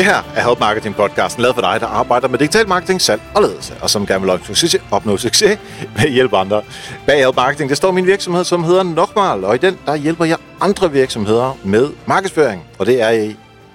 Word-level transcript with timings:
Det 0.00 0.08
her 0.08 0.22
er 0.36 0.48
Help 0.48 0.60
Marketing 0.60 0.94
podcasten, 0.94 1.42
lavet 1.42 1.54
for 1.54 1.62
dig, 1.62 1.80
der 1.80 1.86
arbejder 1.86 2.28
med 2.28 2.38
digital 2.38 2.68
marketing, 2.68 3.00
salg 3.00 3.22
og 3.34 3.42
ledelse, 3.42 3.74
og 3.82 3.90
som 3.90 4.06
gerne 4.06 4.20
vil 4.20 4.30
opnå 4.30 4.44
succes, 4.44 4.82
opnå 4.90 5.16
succes 5.16 5.58
med 5.96 6.04
at 6.04 6.10
hjælpe 6.10 6.36
andre. 6.36 6.62
Bag 7.06 7.18
Help 7.18 7.36
Marketing, 7.36 7.68
der 7.68 7.76
står 7.76 7.90
min 7.90 8.06
virksomhed, 8.06 8.44
som 8.44 8.64
hedder 8.64 8.82
Nokmal, 8.82 9.44
og 9.44 9.54
i 9.54 9.58
den, 9.58 9.78
der 9.86 9.96
hjælper 9.96 10.24
jeg 10.24 10.36
andre 10.60 10.92
virksomheder 10.92 11.58
med 11.64 11.90
markedsføring, 12.06 12.64
og 12.78 12.86
det 12.86 13.02
er 13.02 13.32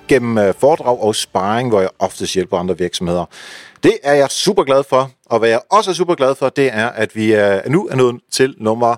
gennem 0.08 0.38
øh, 0.38 0.54
foredrag 0.60 1.04
og 1.04 1.16
sparring, 1.16 1.70
hvor 1.70 1.82
jeg 1.82 1.90
oftest 2.00 2.34
hjælper 2.34 2.58
andre 2.58 2.78
virksomheder. 2.78 3.26
Det 3.84 3.98
er 4.04 4.14
jeg 4.14 4.30
super 4.30 4.64
glad 4.64 4.84
for, 4.90 5.12
og 5.26 5.40
hvad 5.40 5.50
jeg 5.50 5.60
også 5.72 5.92
er 5.92 5.96
super 5.96 6.16
glad 6.16 6.36
for, 6.36 6.50
det 6.50 6.70
er, 6.74 6.88
at 6.88 7.16
vi 7.16 7.32
er, 7.32 7.70
nu 7.70 7.88
er 7.88 7.96
nået 7.96 8.16
til 8.32 8.56
nummer 8.58 8.96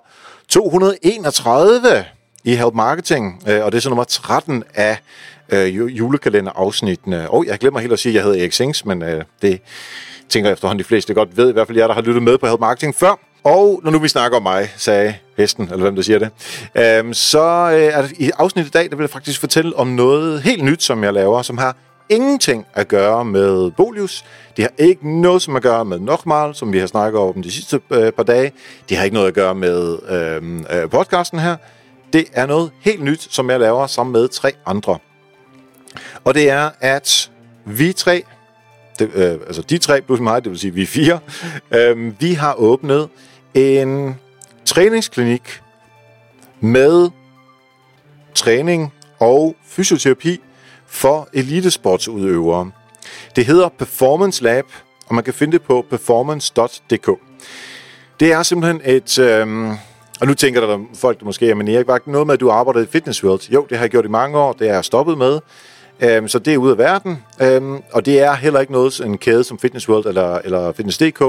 231 0.50 2.06
i 2.44 2.56
Help 2.56 2.74
Marketing, 2.74 3.44
øh, 3.48 3.66
og 3.66 3.72
det 3.72 3.78
er 3.78 3.82
så 3.82 3.90
nummer 3.90 4.04
13 4.04 4.64
af 4.76 4.98
øh, 5.50 5.98
julekalenderafsnittene. 5.98 7.30
Og 7.30 7.38
oh, 7.38 7.48
jeg 7.48 7.58
glemmer 7.58 7.80
helt 7.80 7.94
at 7.94 8.00
sige, 8.00 8.12
at 8.12 8.16
jeg 8.16 8.24
hedder 8.24 8.40
Erik 8.40 8.54
Sings, 8.54 8.86
men 8.86 9.02
øh, 9.02 9.24
det 9.42 9.62
tænker 10.30 10.50
jeg 10.50 10.54
efterhånden 10.54 10.80
de 10.80 10.88
fleste 10.88 11.14
godt 11.14 11.38
ved, 11.38 11.50
i 11.50 11.54
hvert 11.54 11.68
fald 11.68 11.78
jer, 11.78 11.88
der 11.88 11.94
har 11.94 12.02
lyttet 12.02 12.24
med 12.24 12.38
på 12.38 12.48
Help 12.48 12.60
Marketing 12.60 12.96
før. 12.96 13.20
Og 13.44 13.82
når 13.84 13.92
nu 13.92 14.00
vi 14.00 14.08
snakker 14.08 14.38
om 14.38 14.44
mig, 14.44 14.70
sagde 14.78 15.16
hesten, 15.38 15.64
eller 15.64 15.78
hvem 15.78 15.96
der 15.96 16.02
siger 16.02 16.20
det, 16.20 16.30
øhm, 16.76 17.14
så 17.14 17.70
øh, 17.74 17.94
er 17.94 18.02
det 18.02 18.12
i 18.20 18.32
afsnittet 18.38 18.70
i 18.70 18.78
dag, 18.78 18.90
der 18.90 18.96
vil 18.96 19.04
jeg 19.04 19.10
faktisk 19.10 19.40
fortælle 19.40 19.76
om 19.76 19.88
noget 19.88 20.42
helt 20.42 20.64
nyt, 20.64 20.84
som 20.84 21.04
jeg 21.04 21.14
laver, 21.14 21.42
som 21.42 21.58
har 21.58 21.76
ingenting 22.10 22.66
at 22.74 22.88
gøre 22.88 23.26
med 23.26 23.72
Bolius. 23.72 24.26
Det 24.58 24.64
har 24.64 24.72
ikke 24.78 25.20
noget 25.22 25.42
som 25.42 25.56
at 25.56 25.62
gøre 25.62 25.86
med 25.86 26.00
Nochmal, 26.00 26.56
som 26.56 26.74
vi 26.74 26.80
har 26.80 26.88
snakket 26.88 27.22
om 27.22 27.42
de 27.42 27.52
sidste 27.52 27.82
øh, 27.92 28.12
par 28.12 28.24
dage. 28.24 28.52
Det 28.90 28.98
har 28.98 29.04
ikke 29.04 29.14
noget 29.14 29.28
at 29.28 29.34
gøre 29.34 29.56
med 29.56 29.98
øh, 30.10 30.82
øh, 30.82 30.90
podcasten 30.90 31.40
her. 31.40 31.56
Det 32.14 32.26
er 32.34 32.46
noget 32.46 32.72
helt 32.82 33.04
nyt, 33.04 33.28
som 33.30 33.50
jeg 33.50 33.60
laver 33.60 33.88
sammen 33.88 34.14
med 34.14 34.28
tre 34.28 34.52
andre. 34.66 34.98
Og 36.28 36.34
det 36.34 36.50
er, 36.50 36.70
at 36.80 37.32
vi 37.66 37.94
tre, 37.94 38.24
det, 39.00 39.12
øh, 39.14 39.32
altså 39.32 39.62
de 39.62 39.78
tre 39.78 40.02
plus 40.02 40.20
mig, 40.20 40.44
det 40.44 40.52
vil 40.52 40.60
sige 40.60 40.74
vi 40.74 40.86
fire, 40.86 41.20
øh, 41.72 42.22
vi 42.22 42.34
har 42.34 42.54
åbnet 42.54 43.10
en 43.54 44.16
træningsklinik 44.66 45.62
med 46.60 47.10
træning 48.36 48.94
og 49.20 49.56
fysioterapi 49.68 50.40
for 50.88 51.30
elitesportsudøvere. 51.34 52.72
Det 53.36 53.46
hedder 53.46 53.70
Performance 53.70 54.44
Lab, 54.44 54.66
og 55.08 55.16
man 55.16 55.24
kan 55.24 55.34
finde 55.34 55.54
det 55.54 55.62
på 55.62 55.86
performance.dk. 55.90 57.10
Det 58.20 58.32
er 58.32 58.44
simpelthen 58.44 58.82
et... 58.86 59.20
Øh, 59.20 59.68
og 60.22 60.28
nu 60.28 60.34
tænker 60.34 60.62
der 60.62 60.80
folk 60.96 61.20
der 61.20 61.26
måske, 61.26 61.56
men 61.56 61.68
Erik, 61.68 61.88
var 61.88 62.02
noget 62.06 62.28
med, 62.28 62.34
at 62.34 62.40
du 62.40 62.50
arbejdede 62.50 62.84
i 62.84 62.88
Fitness 62.88 63.24
World? 63.24 63.50
Jo, 63.50 63.66
det 63.70 63.78
har 63.78 63.84
jeg 63.84 63.92
gjort 63.92 64.06
i 64.06 64.10
mange 64.10 64.38
år, 64.38 64.54
det 64.54 64.70
er 64.70 64.74
jeg 64.74 64.86
stoppet 64.86 65.18
med. 65.18 65.40
Øhm, 66.02 66.28
så 66.28 66.40
det 66.40 66.54
er 66.54 66.58
ude 66.58 66.72
af 66.72 66.78
verden, 66.78 67.24
øhm, 67.42 67.82
og 67.92 68.06
det 68.06 68.20
er 68.20 68.34
heller 68.34 68.60
ikke 68.60 68.72
noget, 68.72 69.00
en 69.00 69.18
kæde 69.18 69.44
som 69.44 69.60
Fitness 69.60 69.90
World 69.90 70.06
eller, 70.06 70.36
eller 70.44 70.72
Fitness.dk, 70.72 71.24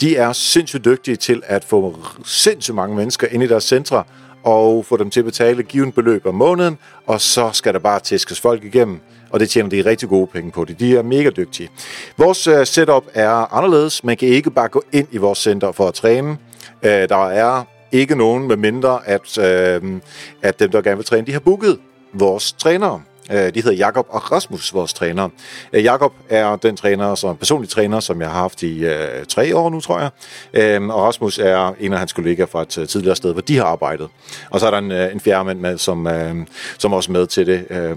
de 0.00 0.16
er 0.16 0.32
sindssygt 0.32 0.84
dygtige 0.84 1.16
til 1.16 1.42
at 1.46 1.64
få 1.64 1.96
sindssygt 2.24 2.74
mange 2.74 2.96
mennesker 2.96 3.26
ind 3.30 3.42
i 3.42 3.46
deres 3.46 3.64
centre, 3.64 4.04
og 4.42 4.84
få 4.84 4.96
dem 4.96 5.10
til 5.10 5.20
at 5.20 5.24
betale 5.24 5.62
given 5.62 5.92
beløb 5.92 6.26
om 6.26 6.34
måneden, 6.34 6.78
og 7.06 7.20
så 7.20 7.50
skal 7.52 7.72
der 7.72 7.78
bare 7.78 8.00
tæskes 8.00 8.40
folk 8.40 8.64
igennem, 8.64 9.00
og 9.30 9.40
det 9.40 9.50
tjener 9.50 9.70
de 9.70 9.84
rigtig 9.84 10.08
gode 10.08 10.26
penge 10.26 10.50
på. 10.50 10.64
Det. 10.64 10.80
De 10.80 10.96
er 10.96 11.02
mega 11.02 11.30
dygtige. 11.30 11.68
Vores 12.16 12.46
øh, 12.46 12.66
setup 12.66 13.04
er 13.14 13.54
anderledes. 13.54 14.04
Man 14.04 14.16
kan 14.16 14.28
ikke 14.28 14.50
bare 14.50 14.68
gå 14.68 14.82
ind 14.92 15.08
i 15.10 15.16
vores 15.16 15.38
center 15.38 15.72
for 15.72 15.88
at 15.88 15.94
træne. 15.94 16.38
Øh, 16.82 17.08
der 17.08 17.28
er 17.28 17.64
ikke 17.92 18.14
nogen, 18.14 18.48
med 18.48 18.56
mindre 18.56 19.00
at, 19.06 19.38
uh, 19.38 19.98
at 20.42 20.58
dem, 20.60 20.70
der 20.70 20.82
gerne 20.82 20.96
vil 20.96 21.04
træne, 21.04 21.26
de 21.26 21.32
har 21.32 21.40
booket 21.40 21.78
vores 22.12 22.52
trænere. 22.52 23.02
Øh, 23.30 23.54
de 23.54 23.62
hedder 23.62 23.72
Jakob 23.72 24.06
og 24.08 24.32
Rasmus, 24.32 24.74
vores 24.74 24.94
træner. 24.94 25.28
Øh, 25.72 25.84
Jakob 25.84 26.12
er 26.28 26.56
den 26.56 26.76
træner, 26.76 27.14
som 27.14 27.36
personlig 27.36 27.70
træner, 27.70 28.00
som 28.00 28.20
jeg 28.20 28.30
har 28.30 28.40
haft 28.40 28.62
i 28.62 28.84
øh, 28.84 29.24
tre 29.28 29.56
år 29.56 29.70
nu, 29.70 29.80
tror 29.80 30.00
jeg. 30.00 30.10
Øh, 30.54 30.88
og 30.88 31.02
Rasmus 31.02 31.38
er 31.38 31.74
en 31.80 31.92
af 31.92 31.98
hans 31.98 32.12
kollegaer 32.12 32.46
fra 32.46 32.62
et 32.62 32.78
øh, 32.78 32.88
tidligere 32.88 33.16
sted, 33.16 33.32
hvor 33.32 33.42
de 33.42 33.56
har 33.56 33.64
arbejdet. 33.64 34.08
Og 34.50 34.60
så 34.60 34.66
er 34.66 34.70
der 34.70 34.78
en, 34.78 34.92
øh, 34.92 35.12
en 35.12 35.20
fjerde 35.20 35.44
mand 35.44 35.60
med, 35.60 35.78
som, 35.78 36.06
øh, 36.06 36.34
som 36.78 36.92
er 36.92 36.96
også 36.96 37.12
med 37.12 37.26
til 37.26 37.46
det. 37.46 37.64
Øh, 37.70 37.96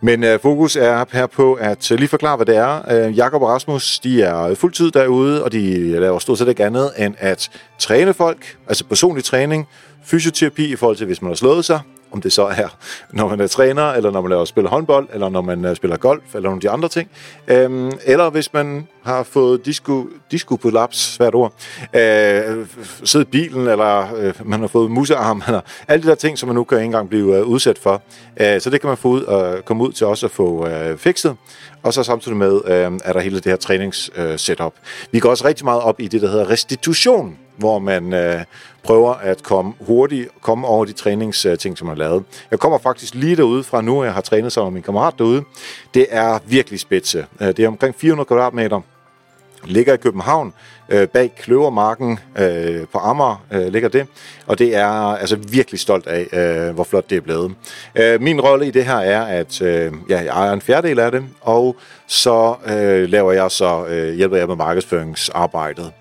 men 0.00 0.24
øh, 0.24 0.40
fokus 0.40 0.76
er 0.76 1.04
her 1.12 1.26
på 1.26 1.54
at 1.54 1.92
øh, 1.92 1.98
lige 1.98 2.08
forklare, 2.08 2.36
hvad 2.36 2.46
det 2.46 2.56
er. 2.56 3.06
Øh, 3.06 3.16
Jakob 3.16 3.42
og 3.42 3.48
Rasmus, 3.48 3.98
de 3.98 4.22
er 4.22 4.54
fuldtid 4.54 4.90
derude, 4.90 5.44
og 5.44 5.52
de 5.52 5.92
laver 6.00 6.18
stort 6.18 6.38
set 6.38 6.48
ikke 6.48 6.64
andet 6.64 6.92
end 6.98 7.14
at 7.18 7.50
træne 7.78 8.14
folk, 8.14 8.56
altså 8.68 8.84
personlig 8.84 9.24
træning, 9.24 9.68
fysioterapi 10.04 10.72
i 10.72 10.76
forhold 10.76 10.96
til, 10.96 11.06
hvis 11.06 11.22
man 11.22 11.30
har 11.30 11.36
slået 11.36 11.64
sig, 11.64 11.80
om 12.12 12.20
det 12.20 12.32
så 12.32 12.42
er, 12.46 12.76
når 13.10 13.28
man 13.28 13.40
er 13.40 13.46
træner, 13.46 13.92
eller 13.92 14.10
når 14.10 14.20
man 14.20 14.30
laver 14.30 14.44
spiller 14.44 14.70
håndbold, 14.70 15.08
eller 15.12 15.28
når 15.28 15.40
man 15.40 15.64
øh, 15.64 15.76
spiller 15.76 15.96
golf, 15.96 16.34
eller 16.34 16.48
nogle 16.48 16.56
af 16.56 16.60
de 16.60 16.70
andre 16.70 16.88
ting. 16.88 17.10
Øhm, 17.48 17.92
eller 18.04 18.30
hvis 18.30 18.52
man 18.52 18.88
har 19.02 19.22
fået 19.22 19.66
disco, 19.66 20.06
disco 20.30 20.56
på 20.56 20.70
laps, 20.70 21.14
svært 21.14 21.34
ord, 21.34 21.52
øh, 21.94 22.66
sidde 23.04 23.22
i 23.22 23.30
bilen, 23.30 23.68
eller 23.68 24.14
øh, 24.16 24.34
man 24.44 24.60
har 24.60 24.66
fået 24.66 24.90
musearm, 24.90 25.42
eller 25.46 25.60
alle 25.88 26.02
de 26.02 26.08
der 26.08 26.14
ting, 26.14 26.38
som 26.38 26.46
man 26.46 26.54
nu 26.54 26.64
kan 26.64 26.78
ikke 26.78 26.84
engang 26.84 27.08
blive 27.08 27.36
øh, 27.36 27.46
udsat 27.46 27.78
for. 27.78 28.02
Øh, 28.40 28.60
så 28.60 28.70
det 28.70 28.80
kan 28.80 28.88
man 28.88 28.96
få 28.96 29.08
ud 29.08 29.22
og 29.22 29.64
komme 29.64 29.84
ud 29.84 29.92
til 29.92 30.06
også 30.06 30.26
at 30.26 30.32
få 30.32 30.66
øh, 30.66 30.98
fikset. 30.98 31.36
Og 31.82 31.94
så 31.94 32.02
samtidig 32.02 32.36
med 32.36 32.60
øh, 32.64 32.92
er 33.04 33.12
der 33.12 33.20
hele 33.20 33.36
det 33.36 33.44
her 33.44 33.56
træningssetup. 33.56 34.26
Øh, 34.26 34.38
setup. 34.38 34.72
Vi 35.12 35.18
går 35.18 35.30
også 35.30 35.44
rigtig 35.44 35.64
meget 35.64 35.82
op 35.82 36.00
i 36.00 36.08
det, 36.08 36.22
der 36.22 36.28
hedder 36.28 36.50
restitution, 36.50 37.36
hvor 37.58 37.78
man 37.78 38.12
øh, 38.12 38.44
prøver 38.82 39.14
at 39.14 39.42
komme 39.42 39.72
hurtigt 39.80 40.28
komme 40.42 40.66
over 40.66 40.84
de 40.84 40.92
træningsting, 40.92 41.78
som 41.78 41.86
man 41.86 41.96
har 41.96 42.08
lavet. 42.08 42.24
Jeg 42.50 42.58
kommer 42.58 42.78
faktisk 42.78 43.14
lige 43.14 43.36
derude 43.36 43.64
fra 43.64 43.80
nu, 43.80 44.04
jeg 44.04 44.14
har 44.14 44.20
trænet 44.20 44.52
sammen 44.52 44.72
med 44.72 44.76
min 44.76 44.82
kammerat 44.82 45.14
derude. 45.18 45.42
Det 45.94 46.06
er 46.10 46.38
virkelig 46.46 46.80
spidse. 46.80 47.26
Øh, 47.40 47.48
det 47.48 47.58
er 47.58 47.68
omkring 47.68 47.94
400 47.94 48.26
kvadratmeter 48.26 48.80
ligger 49.64 49.94
i 49.94 49.96
København, 49.96 50.52
øh, 50.88 51.08
bag 51.08 51.32
Kløvermarken 51.38 52.18
øh, 52.38 52.86
på 52.92 52.98
Amager 52.98 53.44
øh, 53.52 53.66
ligger 53.66 53.88
det, 53.88 54.06
og 54.46 54.58
det 54.58 54.76
er 54.76 54.88
altså 54.88 55.36
virkelig 55.36 55.80
stolt 55.80 56.06
af, 56.06 56.26
øh, 56.32 56.74
hvor 56.74 56.84
flot 56.84 57.10
det 57.10 57.16
er 57.16 57.20
blevet. 57.20 57.54
Øh, 57.94 58.20
min 58.20 58.40
rolle 58.40 58.66
i 58.66 58.70
det 58.70 58.84
her 58.84 58.96
er, 58.96 59.22
at 59.22 59.62
øh, 59.62 59.92
ja, 60.08 60.18
jeg 60.18 60.26
ejer 60.26 60.52
en 60.52 60.60
fjerdedel 60.60 60.98
af 60.98 61.12
det, 61.12 61.24
og 61.40 61.76
så 62.06 62.54
øh, 62.66 63.08
laver 63.08 63.32
jeg 63.32 63.50
så 63.50 63.86
øh, 63.86 64.14
hjælper 64.14 64.36
jeg 64.36 64.48
med 64.48 64.56
markedsføringsarbejdet. 64.56 65.92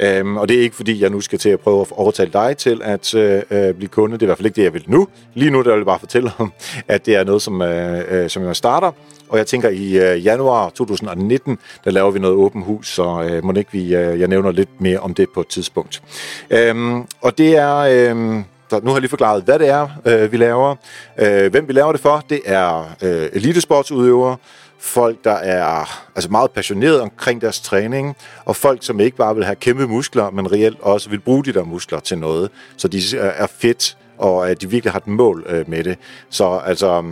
Øhm, 0.00 0.36
og 0.36 0.48
det 0.48 0.56
er 0.56 0.60
ikke 0.60 0.76
fordi, 0.76 1.02
jeg 1.02 1.10
nu 1.10 1.20
skal 1.20 1.38
til 1.38 1.48
at 1.48 1.60
prøve 1.60 1.80
at 1.80 1.86
overtale 1.90 2.30
dig 2.32 2.56
til 2.56 2.80
at 2.84 3.14
øh, 3.14 3.42
øh, 3.50 3.74
blive 3.74 3.88
kunde. 3.88 4.14
Det 4.14 4.22
er 4.22 4.26
i 4.26 4.28
hvert 4.28 4.38
fald 4.38 4.46
ikke 4.46 4.56
det, 4.56 4.64
jeg 4.64 4.74
vil 4.74 4.84
nu. 4.86 5.08
Lige 5.34 5.50
nu 5.50 5.62
der 5.62 5.70
vil 5.70 5.78
jeg 5.78 5.86
bare 5.86 5.98
fortælle 5.98 6.30
om, 6.38 6.52
at 6.88 7.06
det 7.06 7.16
er 7.16 7.24
noget, 7.24 7.42
som, 7.42 7.62
øh, 7.62 8.04
øh, 8.10 8.30
som 8.30 8.44
jeg 8.44 8.56
starter. 8.56 8.92
Og 9.28 9.38
jeg 9.38 9.46
tænker, 9.46 9.68
i 9.68 9.98
øh, 9.98 10.24
januar 10.24 10.68
2019, 10.68 11.58
der 11.84 11.90
laver 11.90 12.10
vi 12.10 12.18
noget 12.18 12.36
åben 12.36 12.62
hus, 12.62 12.88
så 12.88 13.28
øh, 13.30 13.44
må 13.44 13.52
ikke 13.52 13.72
vi, 13.72 13.94
øh, 13.94 14.20
jeg 14.20 14.28
nævner 14.28 14.50
lidt 14.52 14.80
mere 14.80 14.98
om 14.98 15.14
det 15.14 15.28
på 15.34 15.40
et 15.40 15.48
tidspunkt. 15.48 16.02
Øhm, 16.50 17.04
og 17.20 17.38
det 17.38 17.56
er... 17.56 17.76
Øh, 17.76 18.44
så 18.70 18.80
nu 18.82 18.86
har 18.86 18.96
jeg 18.96 19.00
lige 19.00 19.10
forklaret, 19.10 19.42
hvad 19.42 19.58
det 19.58 19.68
er, 19.68 19.88
øh, 20.04 20.32
vi 20.32 20.36
laver. 20.36 20.76
Øh, 21.18 21.50
hvem 21.50 21.68
vi 21.68 21.72
laver 21.72 21.92
det 21.92 22.00
for, 22.00 22.24
det 22.30 22.40
er 22.44 22.94
øh, 23.02 23.28
elitesportsudøvere, 23.32 24.36
folk, 24.84 25.24
der 25.24 25.32
er 25.32 26.02
altså 26.14 26.30
meget 26.30 26.50
passionerede 26.50 27.02
omkring 27.02 27.40
deres 27.40 27.60
træning, 27.60 28.16
og 28.44 28.56
folk, 28.56 28.78
som 28.82 29.00
ikke 29.00 29.16
bare 29.16 29.34
vil 29.34 29.44
have 29.44 29.56
kæmpe 29.56 29.86
muskler, 29.86 30.30
men 30.30 30.52
reelt 30.52 30.80
også 30.80 31.10
vil 31.10 31.20
bruge 31.20 31.44
de 31.44 31.52
der 31.52 31.64
muskler 31.64 32.00
til 32.00 32.18
noget, 32.18 32.50
så 32.76 32.88
de 32.88 33.18
er 33.18 33.46
fedt, 33.46 33.96
og 34.18 34.50
at 34.50 34.60
de 34.60 34.70
virkelig 34.70 34.92
har 34.92 34.98
et 34.98 35.06
mål 35.06 35.44
øh, 35.48 35.70
med 35.70 35.84
det. 35.84 35.98
Så 36.30 36.60
altså, 36.66 37.02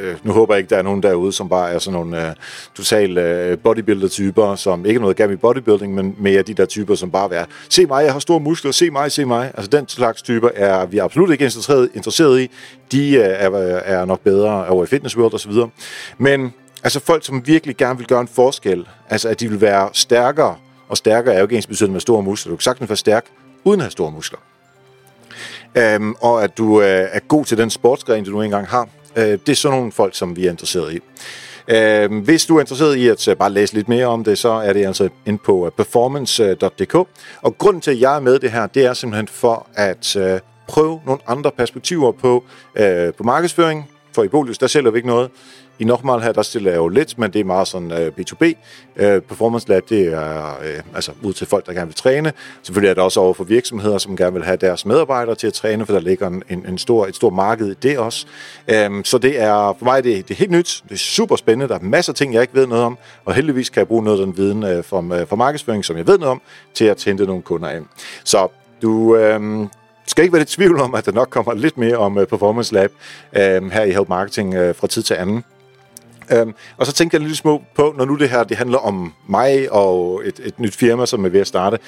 øh, 0.00 0.16
nu 0.22 0.32
håber 0.32 0.54
jeg 0.54 0.58
ikke, 0.58 0.70
der 0.70 0.76
er 0.76 0.82
nogen 0.82 1.02
derude, 1.02 1.32
som 1.32 1.48
bare 1.48 1.70
er 1.70 1.78
sådan 1.78 1.92
nogle 1.92 2.28
øh, 2.28 2.34
total 2.74 3.18
øh, 3.18 3.58
bodybuilder-typer, 3.58 4.54
som 4.54 4.86
ikke 4.86 4.98
er 4.98 5.00
noget 5.00 5.16
gammel 5.16 5.34
i 5.34 5.40
bodybuilding, 5.40 5.94
men 5.94 6.16
mere 6.18 6.42
de 6.42 6.54
der 6.54 6.66
typer, 6.66 6.94
som 6.94 7.10
bare 7.10 7.34
er, 7.34 7.44
se 7.68 7.86
mig, 7.86 8.04
jeg 8.04 8.12
har 8.12 8.20
store 8.20 8.40
muskler, 8.40 8.72
se 8.72 8.90
mig, 8.90 9.12
se 9.12 9.24
mig. 9.24 9.52
Altså 9.54 9.70
den 9.70 9.88
slags 9.88 10.22
typer 10.22 10.50
er 10.54 10.86
vi 10.86 10.98
absolut 10.98 11.30
ikke 11.30 11.44
interesseret, 11.44 11.90
interesseret 11.94 12.40
i. 12.40 12.50
De 12.92 13.14
øh, 13.14 13.24
er, 13.24 13.52
øh, 13.52 13.80
er 13.84 14.04
nok 14.04 14.20
bedre 14.20 14.66
over 14.66 14.84
i 14.84 14.86
Fitness 14.86 15.16
World 15.16 15.34
osv. 15.34 15.52
Men 16.18 16.52
Altså 16.84 17.00
folk, 17.00 17.24
som 17.24 17.46
virkelig 17.46 17.76
gerne 17.76 17.98
vil 17.98 18.06
gøre 18.06 18.20
en 18.20 18.28
forskel. 18.28 18.88
Altså 19.10 19.28
at 19.28 19.40
de 19.40 19.48
vil 19.48 19.60
være 19.60 19.90
stærkere. 19.92 20.56
Og 20.88 20.96
stærkere 20.96 21.34
er 21.34 21.38
jo 21.38 21.44
ikke 21.44 21.56
ens 21.56 21.66
betydende 21.66 21.92
med 21.92 22.00
store 22.00 22.22
muskler. 22.22 22.50
Du 22.50 22.56
kan 22.56 22.62
sagtens 22.62 22.90
være 22.90 22.96
stærk 22.96 23.26
uden 23.64 23.80
at 23.80 23.84
have 23.84 23.90
store 23.90 24.12
muskler. 24.12 24.38
Øhm, 25.74 26.14
og 26.20 26.44
at 26.44 26.58
du 26.58 26.80
øh, 26.80 27.08
er 27.12 27.20
god 27.28 27.44
til 27.44 27.58
den 27.58 27.70
sportsgren, 27.70 28.24
du 28.24 28.30
nu 28.30 28.42
engang 28.42 28.66
har. 28.66 28.88
Øh, 29.16 29.24
det 29.24 29.48
er 29.48 29.54
sådan 29.54 29.78
nogle 29.78 29.92
folk, 29.92 30.14
som 30.14 30.36
vi 30.36 30.46
er 30.46 30.50
interesseret 30.50 30.94
i. 30.94 31.00
Øh, 31.68 32.22
hvis 32.24 32.46
du 32.46 32.56
er 32.56 32.60
interesseret 32.60 32.96
i 32.96 33.08
at 33.08 33.28
øh, 33.28 33.36
bare 33.36 33.52
læse 33.52 33.74
lidt 33.74 33.88
mere 33.88 34.06
om 34.06 34.24
det, 34.24 34.38
så 34.38 34.48
er 34.48 34.72
det 34.72 34.86
altså 34.86 35.08
ind 35.26 35.38
på 35.38 35.66
øh, 35.66 35.72
performance.dk. 35.72 36.94
Og 37.42 37.58
grunden 37.58 37.80
til, 37.80 37.90
at 37.90 38.00
jeg 38.00 38.16
er 38.16 38.20
med 38.20 38.38
det 38.38 38.50
her, 38.50 38.66
det 38.66 38.84
er 38.84 38.92
simpelthen 38.92 39.28
for 39.28 39.66
at 39.74 40.16
øh, 40.16 40.40
prøve 40.68 41.00
nogle 41.06 41.20
andre 41.26 41.50
perspektiver 41.50 42.12
på, 42.12 42.44
øh, 42.74 43.14
på 43.14 43.22
markedsføring, 43.22 43.90
for 44.18 44.24
i 44.24 44.28
Bolius, 44.28 44.58
der 44.58 44.66
sælger 44.66 44.90
vi 44.90 44.98
ikke 44.98 45.08
noget. 45.08 45.30
I 45.78 45.84
Nochmal 45.84 46.20
her, 46.20 46.32
der 46.32 46.42
stiller 46.42 46.70
jeg 46.70 46.78
jo 46.78 46.88
lidt, 46.88 47.18
men 47.18 47.32
det 47.32 47.40
er 47.40 47.44
meget 47.44 47.68
sådan 47.68 47.92
uh, 47.92 47.98
B2B. 47.98 48.44
Uh, 48.44 49.22
Performance 49.22 49.68
Lab, 49.68 49.82
det 49.88 50.06
er 50.06 50.58
uh, 50.60 50.94
altså 50.94 51.12
ud 51.22 51.32
til 51.32 51.46
folk, 51.46 51.66
der 51.66 51.72
gerne 51.72 51.86
vil 51.86 51.94
træne. 51.94 52.32
Selvfølgelig 52.62 52.90
er 52.90 52.94
det 52.94 53.02
også 53.02 53.20
over 53.20 53.34
for 53.34 53.44
virksomheder, 53.44 53.98
som 53.98 54.16
gerne 54.16 54.32
vil 54.32 54.44
have 54.44 54.56
deres 54.56 54.86
medarbejdere 54.86 55.34
til 55.34 55.46
at 55.46 55.52
træne, 55.52 55.86
for 55.86 55.92
der 55.92 56.00
ligger 56.00 56.26
en, 56.26 56.42
en 56.50 56.78
stor, 56.78 57.06
et 57.06 57.16
stort 57.16 57.32
marked 57.32 57.70
i 57.70 57.74
det 57.74 57.98
også. 57.98 58.26
Um, 58.86 59.04
så 59.04 59.18
det 59.18 59.40
er 59.40 59.76
for 59.78 59.84
mig 59.84 60.04
det, 60.04 60.28
det 60.28 60.34
er 60.34 60.38
helt 60.38 60.50
nyt. 60.50 60.82
Det 60.88 60.94
er 60.94 60.98
super 60.98 61.36
spændende. 61.36 61.68
Der 61.68 61.74
er 61.74 61.82
masser 61.82 62.12
af 62.12 62.16
ting, 62.16 62.34
jeg 62.34 62.42
ikke 62.42 62.54
ved 62.54 62.66
noget 62.66 62.84
om, 62.84 62.98
og 63.24 63.34
heldigvis 63.34 63.70
kan 63.70 63.80
jeg 63.80 63.88
bruge 63.88 64.04
noget 64.04 64.20
af 64.20 64.26
den 64.26 64.36
viden 64.36 64.64
uh, 64.64 64.84
fra, 64.84 64.98
uh, 64.98 65.28
fra 65.28 65.36
markedsføring, 65.36 65.84
som 65.84 65.96
jeg 65.96 66.06
ved 66.06 66.18
noget 66.18 66.30
om, 66.30 66.42
til 66.74 66.84
at 66.84 67.04
hente 67.04 67.26
nogle 67.26 67.42
kunder 67.42 67.70
ind. 67.70 67.86
Så 68.24 68.48
du, 68.82 69.16
øhm, 69.16 69.68
skal 70.10 70.22
ikke 70.22 70.32
være 70.32 70.40
lidt 70.40 70.48
tvivl 70.48 70.80
om, 70.80 70.94
at 70.94 71.06
der 71.06 71.12
nok 71.12 71.28
kommer 71.30 71.54
lidt 71.54 71.78
mere 71.78 71.96
om 71.96 72.18
øh, 72.18 72.26
Performance 72.26 72.74
Lab 72.74 72.92
øh, 73.32 73.70
her 73.70 73.82
i 73.82 73.90
Help 73.90 74.08
Marketing 74.08 74.54
øh, 74.54 74.74
fra 74.74 74.86
tid 74.86 75.02
til 75.02 75.14
anden. 75.14 75.44
Um, 76.42 76.54
og 76.76 76.86
så 76.86 76.92
tænkte 76.92 77.14
jeg 77.14 77.26
lidt 77.26 77.36
små 77.36 77.62
på, 77.74 77.94
når 77.96 78.04
nu 78.04 78.14
det 78.14 78.30
her 78.30 78.44
det 78.44 78.56
handler 78.56 78.78
om 78.78 79.12
mig 79.28 79.72
og 79.72 80.22
et, 80.24 80.40
et 80.44 80.60
nyt 80.60 80.76
firma, 80.76 81.06
som 81.06 81.24
er 81.24 81.28
ved 81.28 81.40
at 81.40 81.46
starte, 81.46 81.78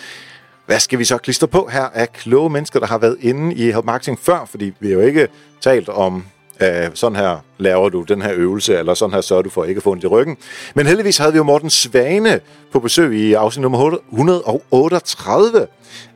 hvad 0.66 0.80
skal 0.80 0.98
vi 0.98 1.04
så 1.04 1.18
klistre 1.18 1.48
på 1.48 1.68
her 1.72 1.82
af 1.82 2.12
kloge 2.12 2.50
mennesker, 2.50 2.80
der 2.80 2.86
har 2.86 2.98
været 2.98 3.16
inde 3.20 3.54
i 3.54 3.62
Help 3.62 3.84
Marketing 3.84 4.18
før? 4.18 4.44
Fordi 4.44 4.72
vi 4.80 4.88
har 4.88 4.94
jo 4.94 5.00
ikke 5.00 5.28
talt 5.60 5.88
om, 5.88 6.24
uh, 6.62 6.94
sådan 6.94 7.16
her 7.16 7.36
laver 7.58 7.88
du 7.88 8.02
den 8.02 8.22
her 8.22 8.32
øvelse, 8.34 8.78
eller 8.78 8.94
sådan 8.94 9.14
her 9.14 9.20
sørger 9.20 9.42
du 9.42 9.50
for 9.50 9.62
at 9.62 9.68
ikke 9.68 9.80
få 9.80 9.90
ondt 9.90 10.04
i 10.04 10.06
ryggen. 10.06 10.36
Men 10.74 10.86
heldigvis 10.86 11.18
havde 11.18 11.32
vi 11.32 11.36
jo 11.36 11.42
Morten 11.42 11.70
Svane 11.70 12.40
på 12.72 12.80
besøg 12.80 13.14
i 13.14 13.32
afsnit 13.32 13.62
nummer 13.62 13.98
138. 14.12 15.66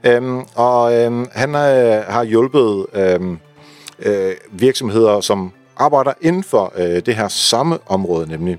øhm, 0.04 0.40
og 0.54 0.94
øhm, 0.94 1.26
han 1.32 1.54
øh, 1.54 2.04
har 2.08 2.24
hjulpet 2.24 2.86
øhm, 2.94 3.38
øh, 3.98 4.32
virksomheder, 4.50 5.20
som 5.20 5.52
arbejder 5.76 6.12
inden 6.20 6.44
for 6.44 6.72
øh, 6.76 7.02
det 7.06 7.14
her 7.14 7.28
samme 7.28 7.78
område 7.86 8.28
nemlig. 8.28 8.58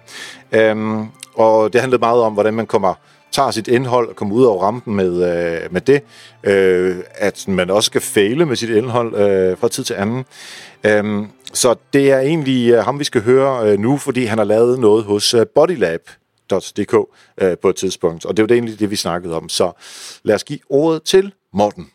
Øhm, 0.52 1.08
og 1.34 1.74
det 1.74 1.82
handlede 1.82 2.00
meget 2.00 2.22
om, 2.22 2.34
hvordan 2.34 2.54
man 2.54 2.68
kommer 2.68 2.94
tager 3.36 3.52
sit 3.52 3.68
indhold 3.68 4.10
og 4.10 4.16
kommer 4.16 4.36
ud 4.36 4.44
over 4.44 4.64
rampen 4.64 4.96
med, 4.96 5.14
øh, 5.14 5.74
med 5.74 5.82
det. 5.82 6.02
Øh, 6.44 6.96
at 7.16 7.48
man 7.48 7.70
også 7.70 7.88
skal 7.88 8.02
fejle 8.02 8.46
med 8.46 8.56
sit 8.56 8.70
indhold 8.70 9.16
øh, 9.16 9.58
fra 9.58 9.68
tid 9.68 9.84
til 9.84 9.94
anden. 9.94 10.26
Øhm, 10.84 11.28
så 11.56 11.76
det 11.94 12.12
er 12.12 12.20
egentlig 12.20 12.72
øh, 12.72 12.84
ham, 12.84 13.00
vi 13.00 13.04
skal 13.04 13.22
høre 13.22 13.72
øh, 13.72 13.80
nu, 13.80 13.98
fordi 13.98 14.26
han 14.26 14.38
har 14.38 14.46
lavet 14.46 14.80
noget 14.80 15.04
hos 15.04 15.34
øh, 15.34 15.46
bodylab.dk 15.56 16.96
på 17.62 17.70
et 17.70 17.76
tidspunkt. 17.76 18.26
Og 18.26 18.38
det 18.38 18.44
var 18.44 18.48
det 18.48 18.56
egentlig 18.56 18.80
det, 18.80 18.92
vi 18.92 18.96
snakkede 18.96 19.36
om. 19.36 19.50
Så 19.50 19.72
lad 20.24 20.36
os 20.36 20.44
give 20.44 20.60
ordet 20.70 21.04
til 21.04 21.34
Morten. 21.54 21.90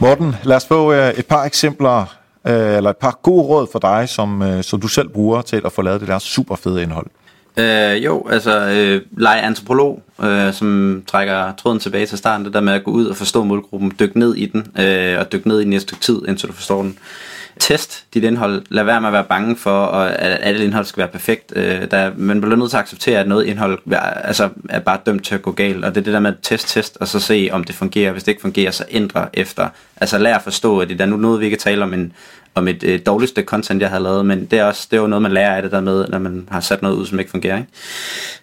Morten, 0.00 0.34
lad 0.44 0.56
os 0.56 0.66
få 0.66 0.92
et 0.92 1.26
par 1.28 1.44
eksempler, 1.44 2.16
eller 2.44 2.90
et 2.90 2.96
par 2.96 3.18
gode 3.22 3.42
råd 3.42 3.66
for 3.72 3.78
dig, 3.78 4.08
som, 4.08 4.62
som 4.62 4.80
du 4.80 4.88
selv 4.88 5.08
bruger 5.08 5.42
til 5.42 5.62
at 5.64 5.72
få 5.72 5.82
lavet 5.82 6.00
det 6.00 6.08
der 6.08 6.18
super 6.18 6.56
fede 6.56 6.82
indhold. 6.82 7.06
Øh, 7.56 8.04
jo, 8.04 8.26
altså 8.30 8.60
øh, 8.60 9.02
lege 9.16 9.40
antropolog, 9.40 10.02
øh, 10.22 10.52
som 10.52 11.02
trækker 11.06 11.52
tråden 11.52 11.78
tilbage 11.78 12.06
til 12.06 12.18
starten, 12.18 12.44
det 12.44 12.54
der 12.54 12.60
med 12.60 12.72
at 12.72 12.84
gå 12.84 12.90
ud 12.90 13.06
og 13.06 13.16
forstå 13.16 13.44
målgruppen, 13.44 13.92
dykke 14.00 14.18
ned 14.18 14.34
i 14.34 14.46
den, 14.46 14.84
øh, 14.84 15.18
og 15.18 15.32
dykke 15.32 15.48
ned 15.48 15.60
i 15.60 15.64
den 15.64 15.72
et 15.72 15.82
stykke 15.82 16.02
tid, 16.02 16.22
indtil 16.28 16.48
du 16.48 16.52
forstår 16.52 16.82
den. 16.82 16.98
Test 17.58 18.04
dit 18.14 18.24
indhold. 18.24 18.62
Lad 18.68 18.84
være 18.84 19.00
med 19.00 19.08
at 19.08 19.12
være 19.12 19.24
bange 19.24 19.56
for, 19.56 19.86
at 19.86 20.38
alt 20.42 20.60
indhold 20.60 20.84
skal 20.84 21.00
være 21.00 21.08
perfekt. 21.08 21.52
Øh, 21.56 21.90
der, 21.90 22.10
man 22.16 22.40
bliver 22.40 22.56
nødt 22.56 22.70
til 22.70 22.76
at 22.76 22.82
acceptere, 22.82 23.20
at 23.20 23.28
noget 23.28 23.44
indhold 23.44 23.78
altså, 24.24 24.48
er 24.68 24.80
bare 24.80 24.98
dømt 25.06 25.24
til 25.24 25.34
at 25.34 25.42
gå 25.42 25.52
galt. 25.52 25.84
Og 25.84 25.94
det 25.94 26.00
er 26.00 26.04
det 26.04 26.12
der 26.12 26.20
med 26.20 26.30
at 26.30 26.36
test, 26.42 26.68
test, 26.68 26.96
og 27.00 27.08
så 27.08 27.20
se, 27.20 27.48
om 27.52 27.64
det 27.64 27.74
fungerer. 27.74 28.12
Hvis 28.12 28.22
det 28.22 28.32
ikke 28.32 28.40
fungerer, 28.40 28.70
så 28.70 28.84
ændre 28.90 29.26
efter. 29.32 29.68
Altså 29.96 30.18
lær 30.18 30.36
at 30.36 30.42
forstå, 30.42 30.78
at 30.78 30.88
det 30.88 31.00
er 31.00 31.06
nu 31.06 31.16
noget, 31.16 31.40
vi 31.40 31.44
ikke 31.44 31.56
tale 31.56 31.82
om 31.82 31.94
en, 31.94 32.12
om 32.54 32.68
et 32.68 32.82
øh, 32.82 33.00
dårligt 33.06 33.30
stykke 33.30 33.48
content, 33.48 33.82
jeg 33.82 33.90
har 33.90 33.98
lavet, 33.98 34.26
men 34.26 34.44
det 34.44 34.58
er 34.58 34.64
også 34.64 34.88
det 34.90 34.96
er 34.96 35.00
jo 35.00 35.06
noget, 35.06 35.22
man 35.22 35.32
lærer 35.32 35.56
af 35.56 35.62
det 35.62 35.72
der 35.72 35.80
med, 35.80 36.08
når 36.08 36.18
man 36.18 36.48
har 36.50 36.60
sat 36.60 36.82
noget 36.82 36.96
ud, 36.96 37.06
som 37.06 37.18
ikke 37.18 37.30
fungerer. 37.30 37.56
Ikke? 37.56 37.68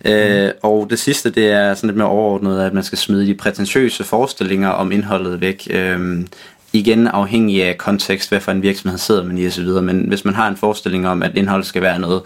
Mm. 0.06 0.12
Øh, 0.12 0.52
og 0.64 0.88
det 0.90 1.00
sidste, 1.00 1.30
det 1.30 1.52
er 1.52 1.74
sådan 1.74 1.88
lidt 1.88 1.98
mere 1.98 2.08
overordnet, 2.08 2.62
at 2.62 2.74
man 2.74 2.84
skal 2.84 2.98
smide 2.98 3.28
de 3.28 3.36
prætentiøse 3.36 4.04
forestillinger 4.04 4.70
om 4.70 4.92
indholdet 4.92 5.42
væk. 5.42 5.68
Øh, 5.70 6.26
igen 6.74 7.08
afhængig 7.08 7.64
af 7.64 7.78
kontekst, 7.78 8.30
hvad 8.30 8.40
for 8.40 8.52
en 8.52 8.62
virksomhed 8.62 8.98
sidder 8.98 9.24
man 9.24 9.38
i 9.38 9.48
osv., 9.48 9.66
men 9.66 10.08
hvis 10.08 10.26
man 10.26 10.34
har 10.34 10.48
en 10.48 10.58
forestilling 10.58 11.08
om, 11.08 11.24
at 11.24 11.32
indhold 11.36 11.64
skal 11.64 11.82
være 11.82 12.00
noget 12.00 12.22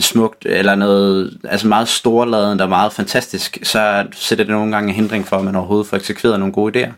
smukt, 0.00 0.46
eller 0.46 0.74
noget 0.74 1.38
altså 1.44 1.68
meget 1.68 1.88
storladende 1.88 2.64
og 2.64 2.68
meget 2.68 2.92
fantastisk, 2.92 3.58
så 3.62 4.06
sætter 4.12 4.44
det 4.44 4.52
nogle 4.52 4.72
gange 4.72 4.88
en 4.88 4.94
hindring 4.94 5.26
for, 5.26 5.36
at 5.36 5.44
man 5.44 5.56
overhovedet 5.56 5.86
får 5.86 5.96
eksekveret 5.96 6.40
nogle 6.40 6.52
gode 6.52 6.84
idéer. 6.84 6.92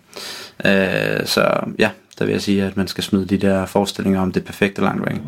Øh, 0.71 1.27
så 1.27 1.61
ja, 1.79 1.91
der 2.19 2.25
vil 2.25 2.33
jeg 2.33 2.43
sige, 2.43 2.65
at 2.65 2.77
man 2.77 2.89
skal 2.89 3.05
smide 3.05 3.27
de 3.27 3.39
der 3.39 3.67
forestillinger 3.67 4.21
om 4.21 4.33
det 4.33 4.45
perfekte 4.45 4.83
langt 4.83 5.11
væk. 5.11 5.21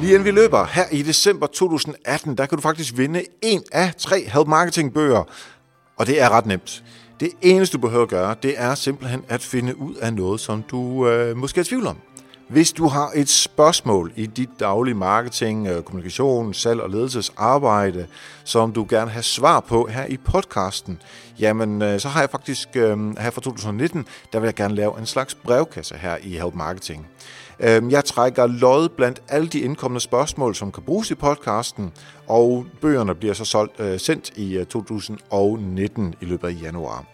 Lige 0.00 0.12
inden 0.12 0.24
vi 0.24 0.30
løber, 0.30 0.66
her 0.72 0.84
i 0.92 1.02
december 1.02 1.46
2018, 1.46 2.38
der 2.38 2.46
kan 2.46 2.56
du 2.58 2.62
faktisk 2.62 2.96
vinde 2.96 3.22
en 3.42 3.62
af 3.72 3.94
tre 3.98 4.24
Help 4.32 4.46
Marketing 4.46 4.94
bøger, 4.94 5.24
og 5.96 6.06
det 6.06 6.22
er 6.22 6.28
ret 6.28 6.46
nemt. 6.46 6.84
Det 7.20 7.30
eneste, 7.42 7.76
du 7.76 7.80
behøver 7.80 8.02
at 8.02 8.08
gøre, 8.08 8.34
det 8.42 8.54
er 8.56 8.74
simpelthen 8.74 9.24
at 9.28 9.40
finde 9.40 9.78
ud 9.78 9.94
af 9.94 10.14
noget, 10.14 10.40
som 10.40 10.64
du 10.70 11.08
øh, 11.08 11.36
måske 11.36 11.58
er 11.58 11.62
i 11.62 11.64
tvivl 11.64 11.86
om. 11.86 11.96
Hvis 12.48 12.72
du 12.72 12.86
har 12.86 13.10
et 13.14 13.28
spørgsmål 13.28 14.12
i 14.16 14.26
dit 14.26 14.48
daglige 14.60 14.94
marketing, 14.94 15.66
øh, 15.66 15.82
kommunikation, 15.82 16.54
salg 16.54 16.80
og 16.80 16.90
ledelsesarbejde, 16.90 18.06
som 18.44 18.72
du 18.72 18.86
gerne 18.88 19.10
har 19.10 19.20
svar 19.20 19.60
på 19.60 19.86
her 19.86 20.06
i 20.06 20.16
podcasten, 20.16 21.02
jamen 21.40 21.82
øh, 21.82 22.00
så 22.00 22.08
har 22.08 22.20
jeg 22.20 22.30
faktisk 22.30 22.68
øh, 22.76 23.18
her 23.18 23.30
fra 23.30 23.40
2019, 23.40 24.06
der 24.32 24.40
vil 24.40 24.46
jeg 24.46 24.54
gerne 24.54 24.74
lave 24.74 24.98
en 24.98 25.06
slags 25.06 25.34
brevkasse 25.34 25.94
her 25.94 26.16
i 26.22 26.30
Help 26.30 26.54
Marketing. 26.54 27.06
Øhm, 27.60 27.90
jeg 27.90 28.04
trækker 28.04 28.46
lod 28.46 28.88
blandt 28.88 29.22
alle 29.28 29.48
de 29.48 29.60
indkommende 29.60 30.00
spørgsmål, 30.00 30.54
som 30.54 30.72
kan 30.72 30.82
bruges 30.82 31.10
i 31.10 31.14
podcasten, 31.14 31.92
og 32.26 32.66
bøgerne 32.80 33.14
bliver 33.14 33.34
så 33.34 33.44
solgt, 33.44 34.02
sendt 34.02 34.30
i 34.36 34.64
2019 34.68 36.14
i 36.20 36.24
løbet 36.24 36.48
af 36.48 36.62
januar. 36.62 37.04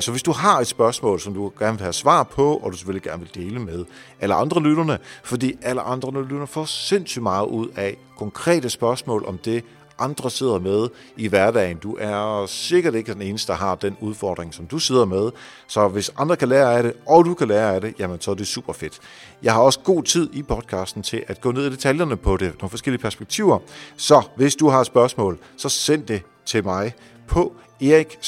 Så 0.00 0.10
hvis 0.10 0.22
du 0.22 0.32
har 0.32 0.60
et 0.60 0.66
spørgsmål, 0.66 1.20
som 1.20 1.34
du 1.34 1.52
gerne 1.58 1.78
vil 1.78 1.82
have 1.82 1.92
svar 1.92 2.22
på, 2.22 2.56
og 2.56 2.72
du 2.72 2.76
selvfølgelig 2.76 3.02
gerne 3.02 3.22
vil 3.22 3.44
dele 3.44 3.58
med 3.58 3.84
alle 4.20 4.34
andre 4.34 4.60
lytterne, 4.76 4.98
fordi 5.24 5.54
alle 5.62 5.80
andre 5.80 6.22
lytterne 6.22 6.46
får 6.46 6.64
sindssygt 6.64 7.22
meget 7.22 7.46
ud 7.46 7.68
af 7.76 7.96
konkrete 8.18 8.70
spørgsmål 8.70 9.24
om 9.26 9.38
det, 9.38 9.64
andre 9.98 10.30
sidder 10.30 10.58
med 10.58 10.88
i 11.16 11.28
hverdagen. 11.28 11.76
Du 11.76 11.96
er 12.00 12.46
sikkert 12.46 12.94
ikke 12.94 13.14
den 13.14 13.22
eneste, 13.22 13.52
der 13.52 13.58
har 13.58 13.74
den 13.74 13.96
udfordring, 14.00 14.54
som 14.54 14.66
du 14.66 14.78
sidder 14.78 15.04
med. 15.04 15.30
Så 15.66 15.88
hvis 15.88 16.10
andre 16.16 16.36
kan 16.36 16.48
lære 16.48 16.76
af 16.76 16.82
det, 16.82 16.92
og 17.06 17.24
du 17.24 17.34
kan 17.34 17.48
lære 17.48 17.74
af 17.74 17.80
det, 17.80 17.94
jamen 17.98 18.20
så 18.20 18.30
er 18.30 18.34
det 18.34 18.46
super 18.46 18.72
fedt. 18.72 18.98
Jeg 19.42 19.52
har 19.52 19.60
også 19.60 19.80
god 19.80 20.02
tid 20.02 20.30
i 20.32 20.42
podcasten 20.42 21.02
til 21.02 21.24
at 21.26 21.40
gå 21.40 21.52
ned 21.52 21.66
i 21.66 21.70
detaljerne 21.70 22.16
på 22.16 22.36
det, 22.36 22.54
nogle 22.60 22.70
forskellige 22.70 23.02
perspektiver. 23.02 23.58
Så 23.96 24.22
hvis 24.36 24.56
du 24.56 24.68
har 24.68 24.80
et 24.80 24.86
spørgsmål, 24.86 25.38
så 25.56 25.68
send 25.68 26.06
det 26.06 26.22
til 26.46 26.64
mig 26.64 26.94
på 27.28 27.52
erik 27.80 28.18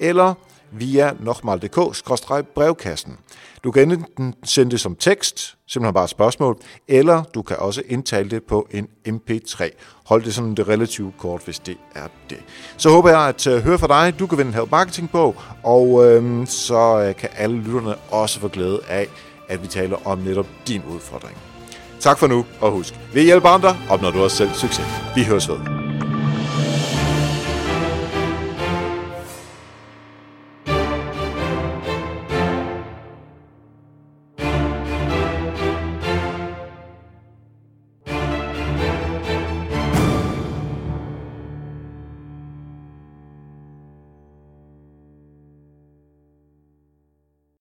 eller 0.00 0.34
via 0.78 1.12
nokmal.dk-brevkassen. 1.20 3.18
Du 3.64 3.70
kan 3.70 3.90
enten 3.90 4.34
sende 4.44 4.70
det 4.70 4.80
som 4.80 4.96
tekst, 4.96 5.56
simpelthen 5.66 5.94
bare 5.94 6.04
et 6.04 6.10
spørgsmål, 6.10 6.58
eller 6.88 7.22
du 7.22 7.42
kan 7.42 7.56
også 7.58 7.82
indtale 7.86 8.30
det 8.30 8.42
på 8.42 8.68
en 8.70 8.88
MP3. 9.08 9.70
Hold 10.06 10.22
det 10.22 10.34
sådan 10.34 10.54
det 10.54 10.68
relativt 10.68 11.18
kort, 11.18 11.42
hvis 11.44 11.58
det 11.58 11.76
er 11.94 12.06
det. 12.30 12.38
Så 12.76 12.90
håber 12.90 13.10
jeg 13.10 13.20
at 13.20 13.46
øh, 13.46 13.62
høre 13.62 13.78
fra 13.78 13.86
dig. 13.86 14.18
Du 14.18 14.26
kan 14.26 14.38
vinde 14.38 14.48
en 14.48 14.54
Help 14.54 14.70
Marketing 14.70 15.10
bog, 15.10 15.36
og 15.62 16.06
øhm, 16.06 16.46
så 16.46 17.04
øh, 17.08 17.16
kan 17.16 17.28
alle 17.36 17.56
lytterne 17.56 17.94
også 18.10 18.40
få 18.40 18.48
glæde 18.48 18.80
af, 18.88 19.08
at 19.48 19.62
vi 19.62 19.66
taler 19.66 20.06
om 20.06 20.18
netop 20.18 20.46
din 20.66 20.82
udfordring. 20.94 21.36
Tak 22.00 22.18
for 22.18 22.26
nu, 22.26 22.44
og 22.60 22.70
husk, 22.70 22.94
vi 23.14 23.22
hjælper 23.22 23.48
andre, 23.48 23.76
opnår 23.90 24.10
du 24.10 24.22
også 24.22 24.36
selv 24.36 24.50
succes. 24.54 24.86
Vi 25.14 25.22
høres 25.22 25.48
ved. 25.48 25.85